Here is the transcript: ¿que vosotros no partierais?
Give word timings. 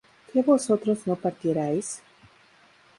¿que 0.29 0.41
vosotros 0.49 0.97
no 1.07 1.15
partierais? 1.23 1.87